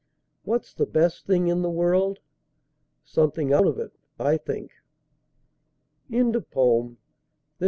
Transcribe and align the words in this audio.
What's 0.45 0.73
the 0.73 0.87
best 0.87 1.27
thing 1.27 1.45
in 1.47 1.61
the 1.61 1.69
world? 1.69 2.21
Something 3.03 3.53
out 3.53 3.67
of 3.67 3.77
it, 3.77 3.93
I 4.17 4.35
think. 4.37 4.71
WHERE'S 6.09 6.37
AGNES? 6.43 6.97